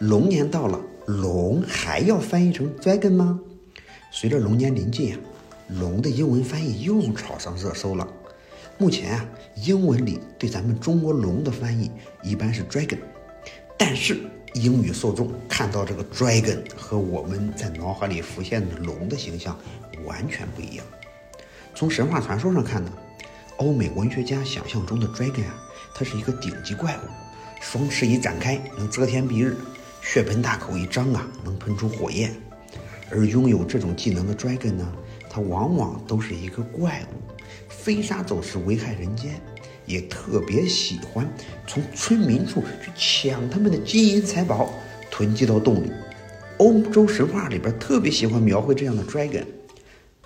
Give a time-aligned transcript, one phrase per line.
[0.00, 3.38] 龙年到了，龙还要翻译成 dragon 吗？
[4.10, 5.20] 随着龙年临近啊，
[5.78, 8.08] 龙的英文翻译又炒上热搜了。
[8.78, 9.26] 目前啊，
[9.56, 11.90] 英文里对咱们中国龙的翻译
[12.22, 12.96] 一般是 dragon，
[13.76, 14.18] 但是
[14.54, 19.54] 英语受众看到这个 dragon 和我们在脑海里浮现的龙的形象
[20.06, 20.86] 完全不一样。
[21.74, 22.90] 从神话传说上看呢，
[23.58, 25.62] 欧美文学家想象中的 dragon 啊，
[25.94, 27.00] 它是一个顶级怪物，
[27.60, 29.54] 双翅一展开能遮天蔽日。
[30.02, 32.34] 血盆大口一张啊，能喷出火焰。
[33.10, 34.92] 而拥有这种技能的 dragon 呢，
[35.28, 37.32] 它往往都是一个怪物，
[37.68, 39.40] 飞沙走石，危害人间，
[39.84, 41.28] 也特别喜欢
[41.66, 44.72] 从村民处去抢他们的金银财宝，
[45.10, 45.90] 囤积到洞里。
[46.58, 49.44] 欧洲神话里边特别喜欢描绘这样的 dragon，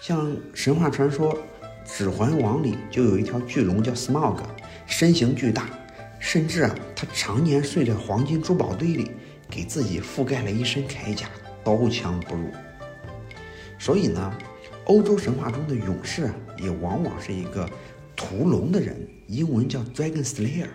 [0.01, 1.33] 像神话传说
[1.87, 4.39] 《指环王》里就有一条巨龙叫 Smog，
[4.87, 5.71] 身形巨大，
[6.19, 9.11] 甚至啊，它常年睡在黄金珠宝堆里。
[9.51, 11.29] 给自己覆盖了一身铠甲，
[11.63, 12.51] 刀枪不入。
[13.79, 14.33] 所以呢，
[14.87, 17.69] 欧洲神话中的勇士啊，也往往是一个
[18.17, 20.69] 屠龙的人，英文叫 Dragon Slayer。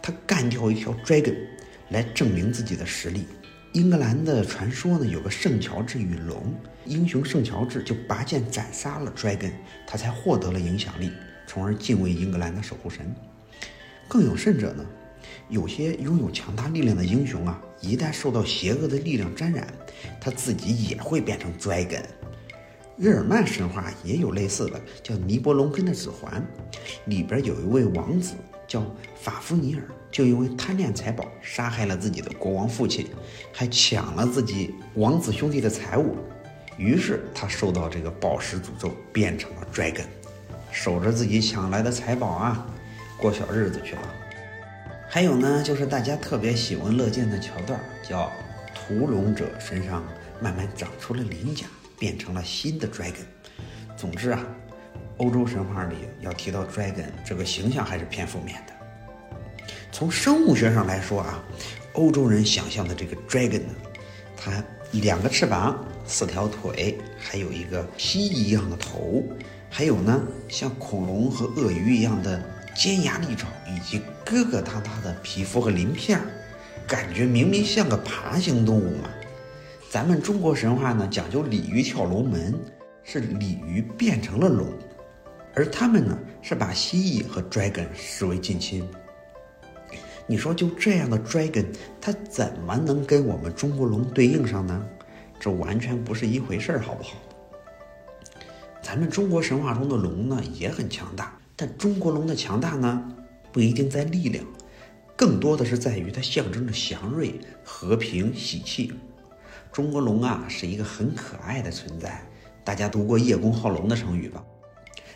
[0.00, 1.36] 他干掉一条 Dragon，
[1.90, 3.26] 来证明自己的实力。
[3.72, 6.54] 英格兰的传说呢，有个圣乔治与龙，
[6.86, 9.52] 英雄圣乔治就拔剑斩杀了 Dragon，
[9.86, 11.12] 他才获得了影响力，
[11.46, 13.14] 从而敬畏英格兰的守护神。
[14.08, 14.84] 更有甚者呢。
[15.48, 19.66] 有些拥有强大力量的英雄啊，一旦受到邪恶的力量沾染，
[20.20, 22.02] 他自己也会变成 dragon。
[22.96, 26.44] 日耳曼神话也有类似的，叫尼伯龙根的指环，
[27.04, 28.34] 里边有一位王子
[28.66, 33.06] 叫法夫尼尔，就因为贪恋财宝，杀害了自己的国王父亲，
[33.52, 36.16] 还抢了自己王子兄弟的财物，
[36.76, 40.06] 于是他受到这个宝石诅咒，变成了 dragon，
[40.72, 42.66] 守着自己抢来的财宝啊，
[43.16, 44.14] 过小日子去了。
[45.10, 48.30] 还有呢，就是大家特别喜闻乐见的桥段，叫
[48.74, 50.04] 屠龙者身上
[50.38, 51.64] 慢慢长出了鳞甲，
[51.98, 53.24] 变成了新的 dragon。
[53.96, 54.44] 总之啊，
[55.16, 59.66] 欧洲神话里要提到 dragon 这个形象还是偏负面的。
[59.90, 61.42] 从生物学上来说啊，
[61.94, 63.74] 欧洲人想象的这个 dragon 呢，
[64.36, 69.24] 它两个翅膀、四条腿，还有一个蜥蜴一样的头，
[69.70, 72.40] 还有呢像恐龙和鳄鱼一样的。
[72.78, 76.24] 尖牙利爪以及疙疙瘩瘩的皮肤和鳞片儿，
[76.86, 79.10] 感觉明明像个爬行动物嘛。
[79.90, 82.54] 咱们中国神话呢讲究鲤鱼跳龙门，
[83.02, 84.68] 是鲤鱼变成了龙，
[85.56, 88.88] 而他们呢是把蜥蜴和 dragon 视为近亲。
[90.28, 91.66] 你说就这样的 dragon，
[92.00, 94.86] 它怎么能跟我们中国龙对应上呢？
[95.40, 97.16] 这完全不是一回事儿，好不好？
[98.80, 101.36] 咱们中国神话中的龙呢也很强大。
[101.60, 103.02] 但中国龙的强大呢，
[103.52, 104.44] 不一定在力量，
[105.16, 108.92] 更多的是在于它象征着祥瑞、和平、喜气。
[109.72, 112.22] 中国龙啊，是一个很可爱的存在。
[112.62, 114.40] 大家读过叶公好龙的成语吧？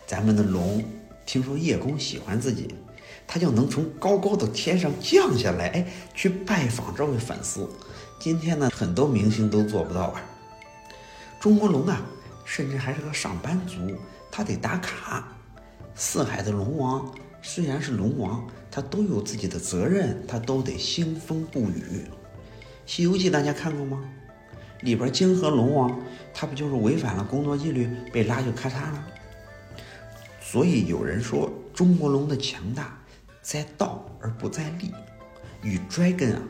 [0.05, 0.83] 咱们的龙
[1.25, 2.75] 听说叶公喜欢自己，
[3.25, 7.71] 他就能从高高的天上降下来，哎，去拜访这位粉丝。
[8.19, 10.21] 今天呢，很多明星都做不到啊。
[11.39, 12.03] 中国龙啊，
[12.45, 13.97] 甚至还是个上班族，
[14.29, 15.29] 他得打卡。
[15.95, 22.05] 四海的龙王虽然是龙王，他都有自己的责任，他都得兴风不雨。
[22.87, 24.03] 《西游记》大家看过吗？
[24.81, 26.01] 里边泾河龙王，
[26.33, 29.07] 他不就是违反了工作纪律，被拉去咔嚓了？
[30.41, 32.99] 所以有人说，中国龙的强大
[33.43, 34.93] 在道而不在力，
[35.63, 36.43] 与 dragon 啊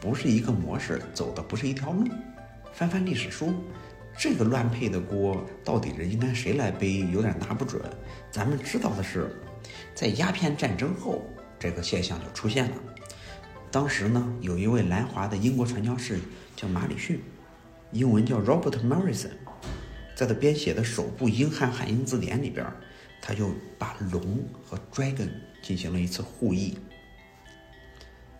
[0.00, 2.06] 不是一个模式，走的不是一条路。
[2.72, 3.54] 翻翻历史书。
[4.18, 7.00] 这个乱配的锅到底是应该谁来背？
[7.10, 7.80] 有点拿不准。
[8.30, 9.34] 咱们知道的是，
[9.94, 11.24] 在鸦片战争后，
[11.58, 12.76] 这个现象就出现了。
[13.70, 16.18] 当时呢，有一位来华的英国传教士
[16.54, 17.20] 叫马里逊，
[17.92, 19.30] 英文叫 Robert Morrison，
[20.14, 22.66] 在他编写的首部英汉汉英字典里边，
[23.22, 25.30] 他就把龙和 dragon
[25.62, 26.76] 进行了一次互译。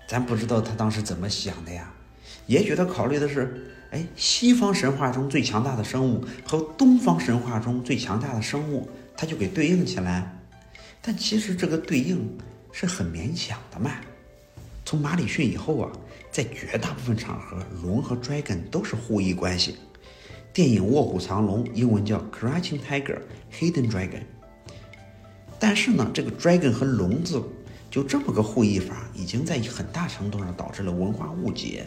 [0.07, 1.91] 咱不知道他当时怎么想的呀？
[2.47, 3.67] 也许他考虑的是。
[3.91, 10.37] 哎，西方神话中最强大的生物和东方神话中最强大的生物，它就给对应起来。
[11.03, 12.39] 但其实这个对应
[12.71, 13.93] 是很勉强的嘛。
[14.85, 15.91] 从马里逊以后啊，
[16.31, 19.77] 在绝大部分场合，龙和 dragon 都是互译关系。
[20.53, 23.19] 电影《卧虎藏龙》英文叫 Crouching Tiger,
[23.53, 24.23] Hidden Dragon。
[25.59, 27.43] 但是呢，这个 dragon 和龙字
[27.91, 31.87] 就这么个互译法，已经在很大程度上导致了文化误解。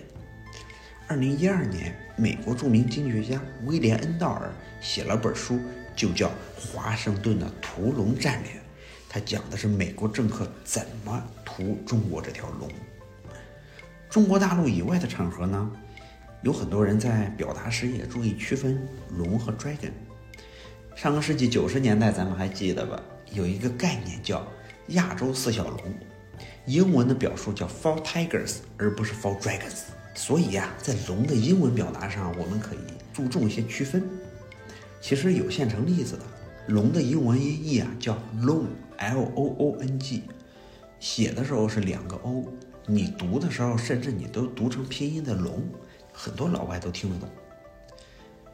[1.14, 4.52] 二零一二年，美国著名经济学家威廉·恩道尔
[4.82, 5.60] 写了本书，
[5.96, 6.28] 就叫
[6.58, 8.52] 《华盛顿的屠龙战略》。
[9.08, 12.68] 他讲的是美国政客怎么屠中国这条龙。
[14.10, 15.72] 中国大陆以外的场合呢，
[16.42, 18.82] 有很多人在表达时也注意区分
[19.16, 19.92] 龙和 dragon。
[20.96, 23.00] 上个世纪九十年代，咱们还记得吧？
[23.32, 24.44] 有一个概念叫
[24.88, 25.80] 亚洲四小龙，
[26.66, 29.94] 英文的表述叫 four tigers，而不是 four dragons。
[30.16, 32.80] 所以呀，在龙的英文表达上，我们可以
[33.12, 34.04] 注重一些区分。
[35.02, 36.24] 其实有现成例子的，
[36.68, 40.24] 龙的英文音译啊叫 long，l o o n g，
[41.00, 42.46] 写的时候是两个 o，
[42.86, 45.62] 你读的时候甚至你都读成拼音的龙，
[46.14, 47.28] 很多老外都听得懂。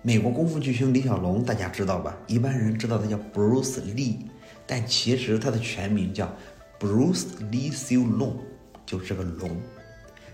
[0.01, 2.17] 美国功夫巨星李小龙，大家知道吧？
[2.25, 4.19] 一般人知道他叫 Bruce Lee，
[4.65, 6.33] 但其实他的全名叫
[6.79, 8.37] Bruce Lee Siu Long，
[8.85, 9.51] 就是这个龙。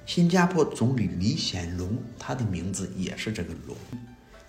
[0.06, 3.76] 新加坡总理李显龙，他的名字也是这个龙。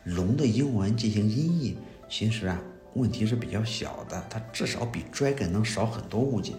[0.05, 1.79] 龙的英文进行音译，
[2.11, 2.61] 其实啊
[2.94, 6.53] 问题是比较小的，它至少比 dragon 能少很多误解。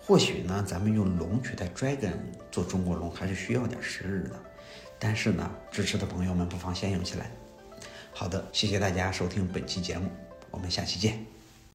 [0.00, 2.14] 或许呢，咱们用龙取代 dragon
[2.50, 4.36] 做中国龙，还是需要点时日的。
[4.98, 7.30] 但是呢，支持的朋友们不妨先用起来。
[8.12, 10.08] 好的，谢谢大家收听本期节目，
[10.50, 11.24] 我们下期见。